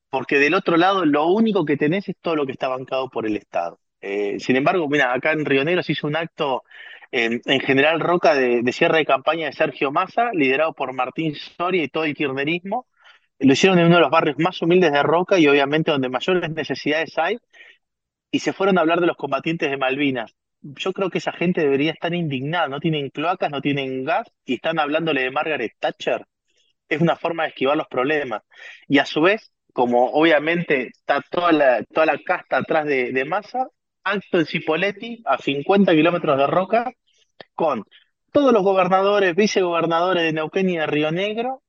[0.10, 3.28] porque del otro lado lo único que tenés es todo lo que está bancado por
[3.28, 3.80] el Estado.
[4.02, 6.64] Eh, sin embargo, mira, acá en Río Negro se hizo un acto
[7.12, 11.36] en, en General Roca de, de cierre de campaña de Sergio Massa, liderado por Martín
[11.36, 12.88] Soria y todo el kirchnerismo.
[13.40, 16.50] Lo hicieron en uno de los barrios más humildes de Roca y obviamente donde mayores
[16.52, 17.38] necesidades hay,
[18.32, 20.36] y se fueron a hablar de los combatientes de Malvinas.
[20.62, 24.56] Yo creo que esa gente debería estar indignada, no tienen cloacas, no tienen gas, y
[24.56, 26.26] están hablándole de Margaret Thatcher.
[26.90, 28.44] Es una forma de esquivar los problemas.
[28.88, 33.26] Y a su vez, como obviamente está toda la, toda la casta atrás de, de
[33.26, 33.68] Massa,
[34.04, 36.92] acto en Cipolletti, a 50 kilómetros de Roca,
[37.56, 37.86] con
[38.32, 41.62] todos los gobernadores, vicegobernadores de Neuquén y de Río Negro,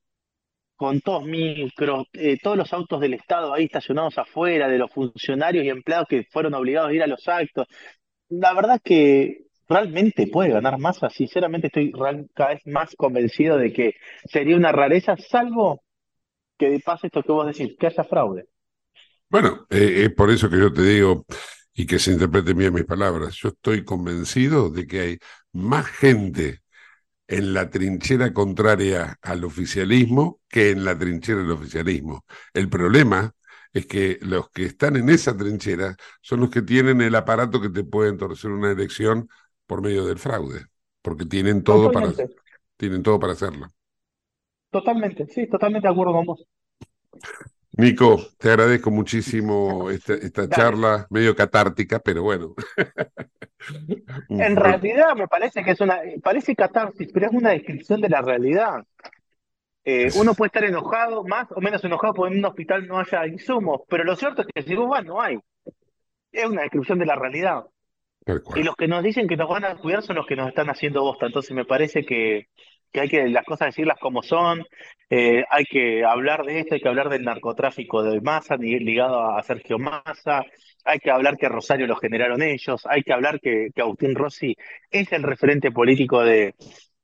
[0.76, 5.64] con todos micros, eh, todos los autos del Estado ahí estacionados afuera, de los funcionarios
[5.64, 7.66] y empleados que fueron obligados a ir a los actos.
[8.28, 11.10] La verdad que realmente puede ganar Massa.
[11.10, 11.92] Sinceramente estoy
[12.34, 15.82] cada vez más convencido de que sería una rareza, salvo
[16.58, 18.46] que pase esto que vos decís, que haya fraude.
[19.28, 21.24] Bueno, eh, es por eso que yo te digo,
[21.74, 25.18] y que se interpreten bien mis palabras, yo estoy convencido de que hay
[25.52, 26.61] más gente
[27.28, 32.24] en la trinchera contraria al oficialismo que en la trinchera del oficialismo.
[32.52, 33.33] El problema
[33.72, 37.70] es que los que están en esa trinchera son los que tienen el aparato que
[37.70, 39.28] te pueden torcer una elección
[39.66, 40.66] por medio del fraude,
[41.02, 42.12] porque tienen todo para,
[42.76, 43.68] tienen todo para hacerlo.
[44.70, 46.46] totalmente, sí, totalmente de acuerdo con vos.
[47.80, 52.54] Nico, te agradezco muchísimo esta, charla medio catártica, pero bueno.
[54.30, 58.22] En realidad me parece que es una, parece catarsis, pero es una descripción de la
[58.22, 58.82] realidad.
[59.84, 63.26] Eh, uno puede estar enojado, más o menos enojado porque en un hospital no haya
[63.26, 65.38] insumos, pero lo cierto es que si vos vas no hay.
[66.32, 67.66] Es una descripción de la realidad.
[68.54, 70.70] Y los que nos dicen que nos van a cuidar son los que nos están
[70.70, 71.26] haciendo bosta.
[71.26, 72.48] Entonces me parece que,
[72.92, 74.64] que hay que las cosas decirlas como son.
[75.09, 79.42] Eh, hay que hablar de esto, hay que hablar del narcotráfico de Massa ligado a
[79.42, 80.44] Sergio Massa.
[80.85, 82.87] Hay que hablar que Rosario lo generaron ellos.
[82.87, 84.57] Hay que hablar que, que Agustín Rossi
[84.90, 86.55] es el referente político de,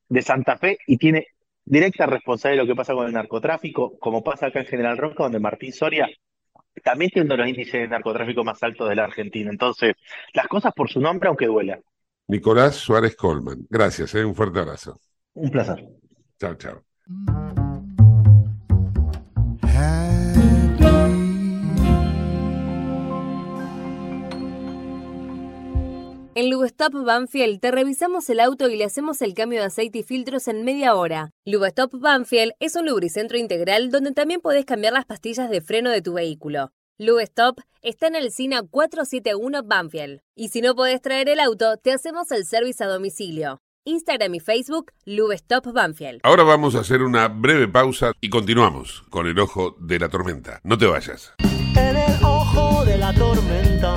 [0.09, 1.29] de Santa Fe y tiene
[1.64, 5.25] directa responsabilidad de lo que pasa con el narcotráfico, como pasa acá en General Roca,
[5.25, 6.09] donde Martín Soria
[6.85, 9.51] también tiene uno de los índices de narcotráfico más altos de la Argentina.
[9.51, 9.94] Entonces,
[10.33, 11.79] las cosas por su nombre, aunque duela.
[12.29, 13.66] Nicolás Suárez Colman.
[13.68, 15.01] Gracias, eh, un fuerte abrazo.
[15.37, 15.87] Un placer.
[16.40, 16.83] Chao, chao.
[26.35, 30.03] En Lubestop Banfield te revisamos el auto y le hacemos el cambio de aceite y
[30.03, 31.31] filtros en media hora.
[31.44, 36.03] Lubestop Banfield es un lubricentro integral donde también podés cambiar las pastillas de freno de
[36.03, 36.72] tu vehículo.
[36.99, 40.20] Lubestop está en el SINA 471 Banfield.
[40.35, 43.61] Y si no podés traer el auto, te hacemos el service a domicilio.
[43.87, 46.20] Instagram y Facebook, Lubestop Banfield.
[46.25, 50.61] Ahora vamos a hacer una breve pausa y continuamos con el ojo de la tormenta.
[50.64, 51.33] No te vayas.
[51.38, 53.94] En la tormenta.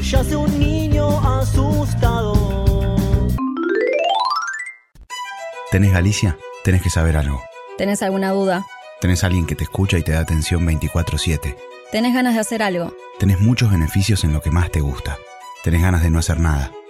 [0.00, 2.32] Yace un niño asustado.
[5.70, 6.38] ¿Tenés Galicia?
[6.64, 7.42] Tenés que saber algo.
[7.76, 8.66] ¿Tenés alguna duda?
[9.00, 11.56] Tenés alguien que te escucha y te da atención 24/7.
[11.92, 12.94] ¿Tenés ganas de hacer algo?
[13.18, 15.18] Tenés muchos beneficios en lo que más te gusta.
[15.62, 16.70] Tenés ganas de no hacer nada.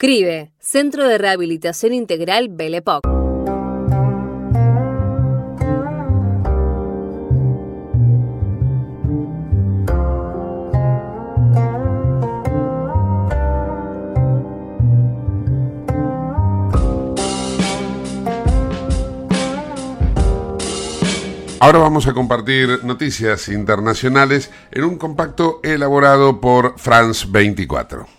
[0.00, 3.04] CRIBE, Centro de Rehabilitación Integral Belepoc.
[21.58, 28.17] Ahora vamos a compartir noticias internacionales en un compacto elaborado por France 24.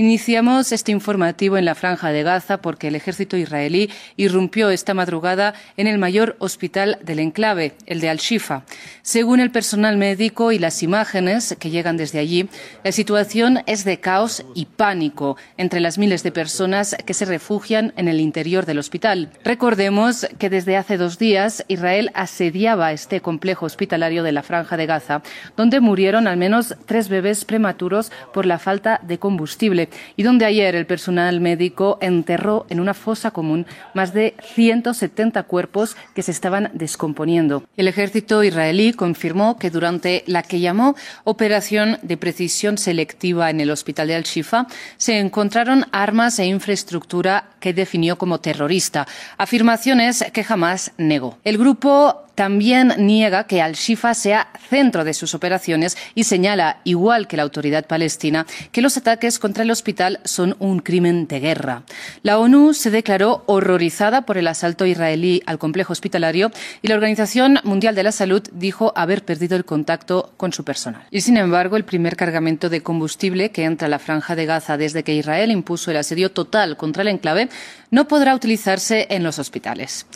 [0.00, 5.54] Iniciamos este informativo en la franja de Gaza porque el ejército israelí irrumpió esta madrugada
[5.76, 8.62] en el mayor hospital del enclave, el de Al-Shifa.
[9.02, 12.48] Según el personal médico y las imágenes que llegan desde allí,
[12.84, 17.92] la situación es de caos y pánico entre las miles de personas que se refugian
[17.96, 19.30] en el interior del hospital.
[19.42, 24.86] Recordemos que desde hace dos días Israel asediaba este complejo hospitalario de la franja de
[24.86, 25.22] Gaza,
[25.56, 30.74] donde murieron al menos tres bebés prematuros por la falta de combustible y donde ayer
[30.74, 36.70] el personal médico enterró en una fosa común más de 170 cuerpos que se estaban
[36.74, 37.64] descomponiendo.
[37.76, 43.70] El ejército israelí confirmó que durante la que llamó operación de precisión selectiva en el
[43.70, 50.92] hospital de Al-Shifa se encontraron armas e infraestructura que definió como terrorista, afirmaciones que jamás
[50.96, 51.38] negó.
[51.44, 57.36] El grupo también niega que Al-Shifa sea centro de sus operaciones y señala, igual que
[57.36, 61.82] la autoridad palestina, que los ataques contra el hospital son un crimen de guerra.
[62.22, 67.58] La ONU se declaró horrorizada por el asalto israelí al complejo hospitalario y la Organización
[67.64, 71.08] Mundial de la Salud dijo haber perdido el contacto con su personal.
[71.10, 74.76] Y sin embargo, el primer cargamento de combustible que entra a la franja de Gaza
[74.76, 77.48] desde que Israel impuso el asedio total contra el enclave
[77.90, 80.06] no podrá utilizarse en los hospitales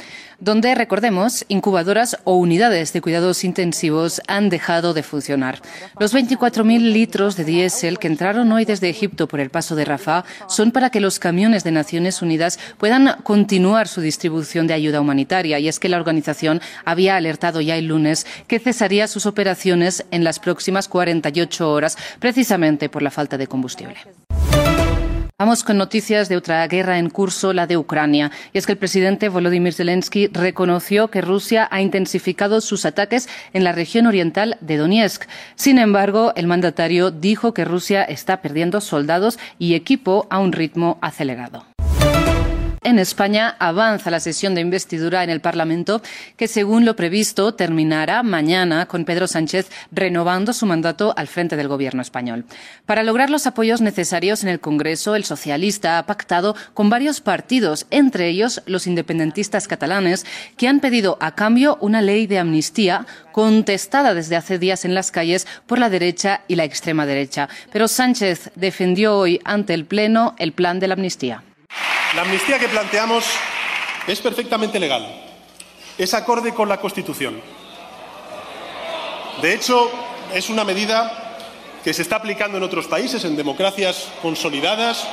[0.43, 5.63] donde, recordemos, incubadoras o unidades de cuidados intensivos han dejado de funcionar.
[6.01, 10.25] Los 24.000 litros de diésel que entraron hoy desde Egipto por el paso de Rafah
[10.49, 15.61] son para que los camiones de Naciones Unidas puedan continuar su distribución de ayuda humanitaria.
[15.61, 20.25] Y es que la organización había alertado ya el lunes que cesaría sus operaciones en
[20.25, 23.97] las próximas 48 horas, precisamente por la falta de combustible.
[25.43, 28.31] Vamos con noticias de otra guerra en curso, la de Ucrania.
[28.53, 33.65] Y es que el presidente Volodymyr Zelensky reconoció que Rusia ha intensificado sus ataques en
[33.65, 35.25] la región oriental de Donetsk.
[35.57, 40.99] Sin embargo, el mandatario dijo que Rusia está perdiendo soldados y equipo a un ritmo
[41.01, 41.72] acelerado.
[42.85, 46.03] En España avanza la sesión de investidura en el Parlamento,
[46.37, 51.69] que según lo previsto terminará mañana con Pedro Sánchez renovando su mandato al frente del
[51.69, 52.45] Gobierno español.
[52.85, 57.87] Para lograr los apoyos necesarios en el Congreso, el socialista ha pactado con varios partidos,
[57.91, 60.27] entre ellos los independentistas catalanes,
[60.57, 65.13] que han pedido a cambio una ley de amnistía contestada desde hace días en las
[65.13, 67.49] calles por la derecha y la extrema derecha.
[67.73, 71.45] Pero Sánchez defendió hoy ante el Pleno el plan de la amnistía.
[72.15, 73.25] La amnistía que planteamos
[74.07, 75.07] es perfectamente legal,
[75.97, 77.41] es acorde con la Constitución.
[79.41, 79.91] De hecho,
[80.35, 81.39] es una medida
[81.83, 85.07] que se está aplicando en otros países, en democracias consolidadas,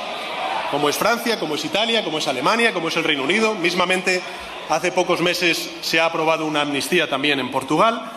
[0.70, 3.54] como es Francia, como es Italia, como es Alemania, como es el Reino Unido.
[3.54, 4.22] Mismamente,
[4.68, 8.12] hace pocos meses se ha aprobado una amnistía también en Portugal.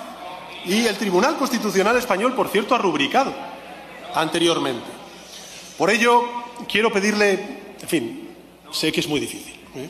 [0.66, 3.34] Y el Tribunal Constitucional Español, por cierto, ha rubricado
[4.14, 4.86] anteriormente.
[5.78, 6.24] Por ello,
[6.70, 7.32] quiero pedirle,
[7.82, 8.33] en fin,
[8.74, 9.89] sé que es muy difícil, ¿eh?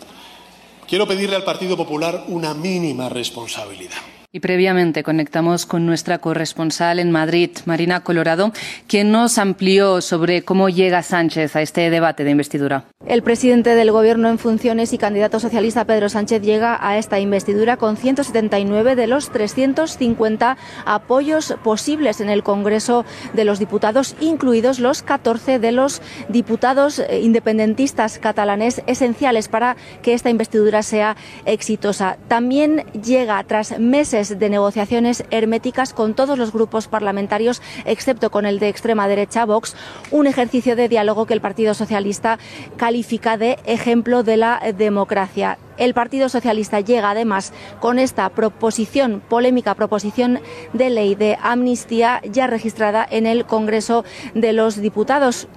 [0.87, 3.97] quiero pedirle al Partido Popular una mínima responsabilidad.
[4.35, 8.51] Y previamente conectamos con nuestra corresponsal en Madrid, Marina Colorado,
[8.87, 12.85] quien nos amplió sobre cómo llega Sánchez a este debate de investidura.
[13.05, 17.77] El presidente del Gobierno en funciones y candidato socialista Pedro Sánchez llega a esta investidura
[17.77, 25.03] con 179 de los 350 apoyos posibles en el Congreso de los Diputados, incluidos los
[25.03, 32.17] 14 de los diputados eh, independentistas catalanes esenciales para que esta investidura sea exitosa.
[32.27, 38.59] También llega tras meses de negociaciones herméticas con todos los grupos parlamentarios, excepto con el
[38.59, 39.75] de extrema derecha, Vox,
[40.11, 42.39] un ejercicio de diálogo que el Partido Socialista
[42.77, 45.57] califica de ejemplo de la democracia.
[45.77, 50.39] El Partido Socialista llega además con esta proposición, polémica proposición
[50.73, 54.03] de ley de amnistía ya registrada en el Congreso
[54.35, 55.47] de los Diputados.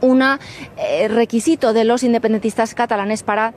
[0.00, 3.54] Un eh, requisito de los independentistas catalanes para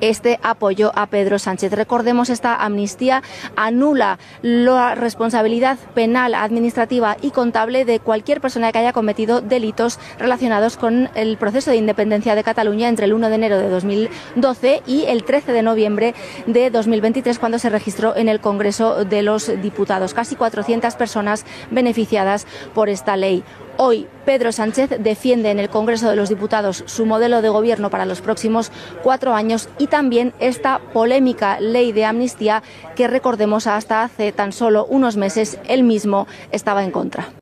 [0.00, 1.72] este apoyo a Pedro Sánchez.
[1.72, 3.22] Recordemos, esta amnistía
[3.56, 10.76] anula la responsabilidad penal, administrativa y contable de cualquier persona que haya cometido delitos relacionados
[10.76, 15.04] con el proceso de independencia de Cataluña entre el 1 de enero de 2012 y
[15.06, 16.14] el 13 de noviembre
[16.46, 20.14] de 2023, cuando se registró en el Congreso de los Diputados.
[20.14, 23.42] Casi 400 personas beneficiadas por esta ley.
[23.82, 28.04] Hoy Pedro Sánchez defiende en el Congreso de los Diputados su modelo de gobierno para
[28.04, 28.70] los próximos
[29.02, 32.62] cuatro años y también esta polémica ley de amnistía
[32.94, 37.39] que recordemos hasta hace tan solo unos meses él mismo estaba en contra.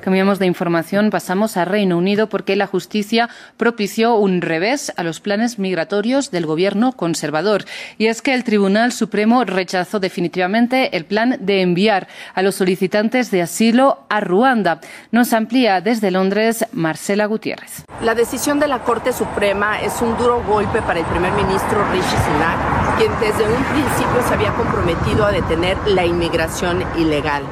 [0.00, 5.20] Cambiamos de información, pasamos a Reino Unido porque la justicia propició un revés a los
[5.20, 7.64] planes migratorios del gobierno conservador.
[7.98, 13.30] Y es que el Tribunal Supremo rechazó definitivamente el plan de enviar a los solicitantes
[13.30, 14.80] de asilo a Ruanda.
[15.10, 17.84] Nos amplía desde Londres Marcela Gutiérrez.
[18.02, 22.16] La decisión de la Corte Suprema es un duro golpe para el primer ministro Rishi
[22.24, 27.42] Sunak, quien desde un principio se había comprometido a detener la inmigración ilegal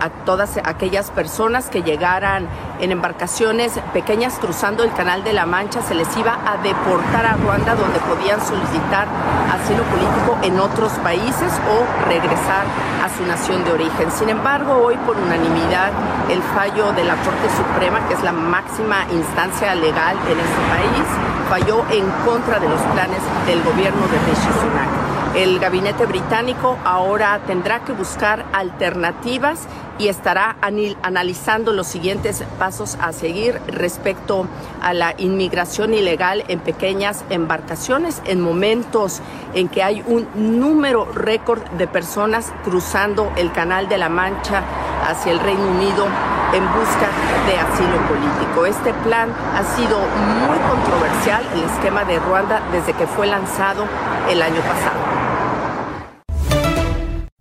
[0.00, 2.48] a todas aquellas personas que llegaran
[2.80, 7.36] en embarcaciones pequeñas cruzando el Canal de la Mancha, se les iba a deportar a
[7.36, 9.06] Ruanda donde podían solicitar
[9.52, 12.64] asilo político en otros países o regresar
[13.04, 14.10] a su nación de origen.
[14.10, 15.90] Sin embargo, hoy por unanimidad
[16.30, 21.06] el fallo de la Corte Suprema, que es la máxima instancia legal en este país,
[21.48, 25.16] falló en contra de los planes del gobierno de Rishi Sunak.
[25.36, 29.66] El gabinete británico ahora tendrá que buscar alternativas
[29.98, 34.46] y estará analizando los siguientes pasos a seguir respecto
[34.82, 39.20] a la inmigración ilegal en pequeñas embarcaciones en momentos
[39.54, 44.62] en que hay un número récord de personas cruzando el Canal de la Mancha
[45.06, 46.06] hacia el Reino Unido
[46.52, 47.08] en busca
[47.46, 48.66] de asilo político.
[48.66, 53.84] Este plan ha sido muy controversial, el esquema de Ruanda, desde que fue lanzado
[54.30, 55.25] el año pasado.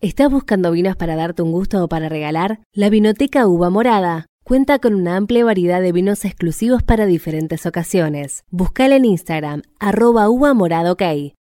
[0.06, 2.60] ¿Estás buscando vinos para darte un gusto o para regalar?
[2.72, 8.44] La Vinoteca Uva Morada cuenta con una amplia variedad de vinos exclusivos para diferentes ocasiones.
[8.52, 10.96] Buscala en Instagram, arroba uva morada.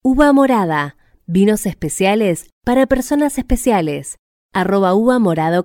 [0.04, 0.96] Uva morada,
[1.26, 4.18] vinos especiales para personas especiales,
[4.54, 5.64] arroba uva morada.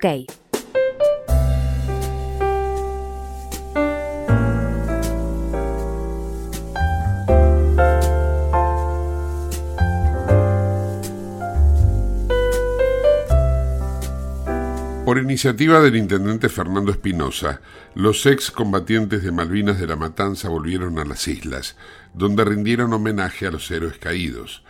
[15.07, 17.61] Por iniciativa del intendente Fernando Espinosa,
[17.95, 21.77] los ex combatientes de Malvinas de la Matanza volvieron a las islas,
[22.13, 24.65] donde rindieron homenaje a los héroes caídos.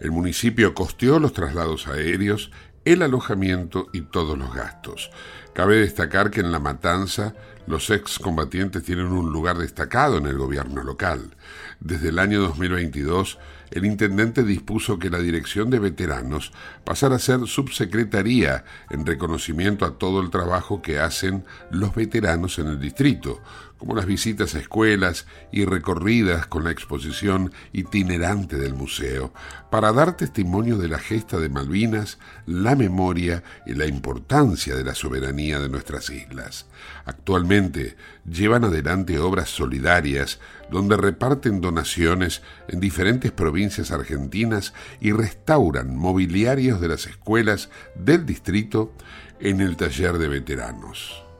[0.00, 2.50] El municipio costeó los traslados aéreos,
[2.86, 5.10] el alojamiento y todos los gastos.
[5.52, 7.34] Cabe destacar que en la Matanza
[7.66, 11.36] los ex combatientes tienen un lugar destacado en el gobierno local.
[11.80, 13.38] Desde el año 2022,
[13.72, 16.52] el intendente dispuso que la Dirección de Veteranos
[16.84, 22.68] pasara a ser subsecretaría en reconocimiento a todo el trabajo que hacen los veteranos en
[22.68, 23.40] el distrito,
[23.82, 29.34] como las visitas a escuelas y recorridas con la exposición itinerante del museo,
[29.72, 34.94] para dar testimonio de la gesta de Malvinas, la memoria y la importancia de la
[34.94, 36.66] soberanía de nuestras islas.
[37.06, 40.38] Actualmente llevan adelante obras solidarias
[40.70, 48.94] donde reparten donaciones en diferentes provincias argentinas y restauran mobiliarios de las escuelas del distrito
[49.40, 51.31] en el taller de veteranos.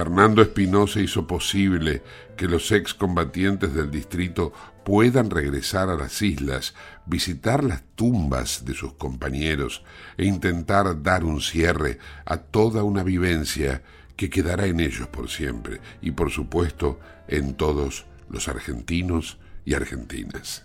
[0.00, 2.02] Fernando Espinosa hizo posible
[2.34, 4.50] que los excombatientes del distrito
[4.82, 6.74] puedan regresar a las islas,
[7.04, 9.84] visitar las tumbas de sus compañeros
[10.16, 13.82] e intentar dar un cierre a toda una vivencia
[14.16, 16.98] que quedará en ellos por siempre y por supuesto
[17.28, 19.36] en todos los argentinos
[19.66, 20.64] y argentinas.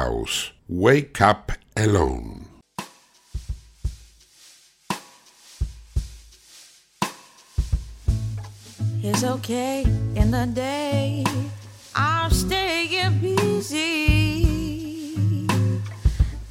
[0.67, 2.47] Wake Up Alone.
[9.03, 9.83] It's okay
[10.15, 11.23] in the day.
[11.93, 13.77] I'm staying busy.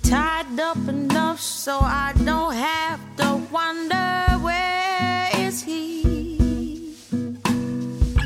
[0.05, 6.95] Tied up enough so I don't have to wonder where is he.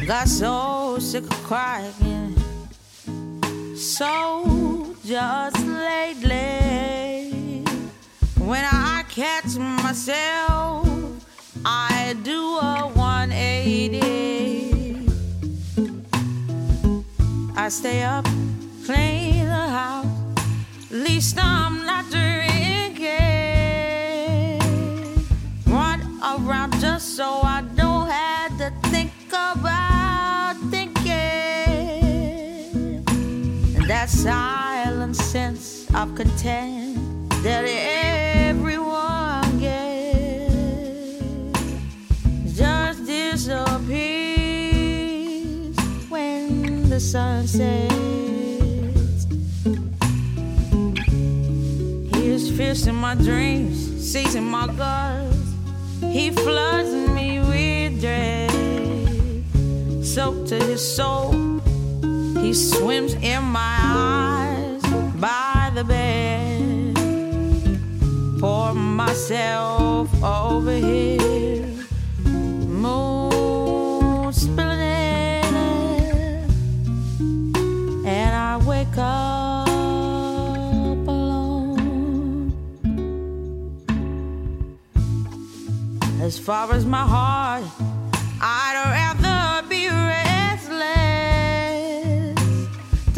[0.07, 2.37] Got so sick of crying.
[3.75, 4.74] So
[5.05, 7.63] just lately,
[8.39, 10.89] when I catch myself,
[11.65, 14.01] I do a 180.
[17.55, 18.25] I stay up,
[18.87, 20.07] clean the house.
[20.91, 23.11] At least I'm not drinking.
[25.67, 27.84] Run around just so I don't
[34.05, 40.53] That silent sense of content that everyone gets
[42.55, 43.65] just disappears
[46.11, 47.95] when the sun sets.
[52.15, 53.79] He is fierce my dreams,
[54.13, 55.55] seizing my guts.
[56.03, 58.51] He floods me with dread,
[60.05, 61.54] soaked to his soul.
[62.45, 64.83] He swims in my eyes
[65.15, 66.95] by the bed.
[68.39, 71.67] Pour myself over here.
[72.85, 76.51] Moon spilling in it.
[78.07, 79.67] And I wake up
[81.09, 82.53] alone.
[86.21, 87.65] As far as my heart,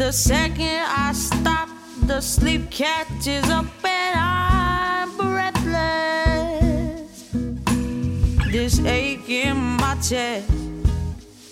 [0.07, 1.67] The second I stop,
[2.03, 6.53] the sleep catches up and I'm breathless.
[8.49, 10.49] This ache in my chest,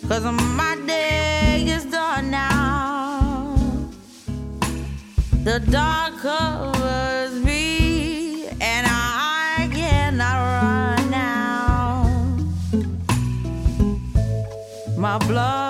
[0.07, 3.57] cause my day is done now.
[5.43, 12.07] The dark covers me, and I cannot run now.
[14.97, 15.64] My blood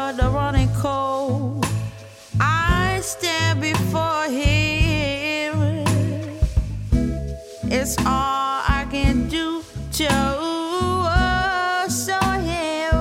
[7.88, 9.62] It's all I can do
[9.92, 10.10] to
[11.88, 12.96] show him.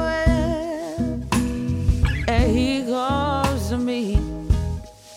[2.28, 4.18] And he comes to me.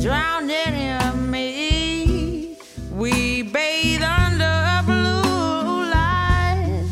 [0.01, 2.57] Drowning in me.
[2.93, 6.89] We bathe under blue light.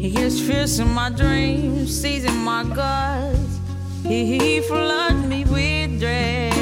[0.00, 3.11] He gets fierce in my dreams, seizing my guts.
[4.12, 6.52] He, floods me with dread,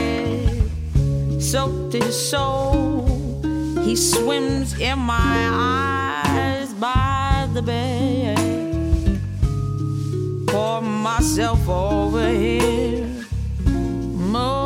[1.42, 3.42] soaked his soul.
[3.82, 8.38] He swims in my eyes by the bed.
[10.46, 13.26] Pour myself over here,
[13.66, 14.59] moon